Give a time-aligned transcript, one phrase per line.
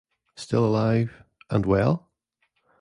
[0.35, 1.13] Still Alive...
[1.51, 2.09] and Well?